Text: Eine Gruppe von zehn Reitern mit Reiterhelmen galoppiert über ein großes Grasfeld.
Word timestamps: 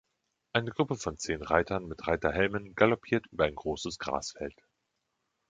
Eine 0.53 0.71
Gruppe 0.71 0.95
von 0.95 1.19
zehn 1.19 1.43
Reitern 1.43 1.85
mit 1.87 2.07
Reiterhelmen 2.07 2.73
galoppiert 2.73 3.27
über 3.27 3.45
ein 3.45 3.53
großes 3.53 3.99
Grasfeld. 3.99 4.59